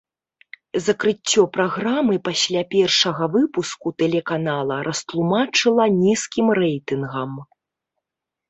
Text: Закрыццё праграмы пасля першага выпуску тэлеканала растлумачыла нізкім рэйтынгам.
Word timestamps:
Закрыццё 0.85 1.43
праграмы 1.57 2.15
пасля 2.29 2.63
першага 2.73 3.27
выпуску 3.35 3.87
тэлеканала 4.03 4.77
растлумачыла 4.89 5.85
нізкім 6.01 6.47
рэйтынгам. 6.61 7.31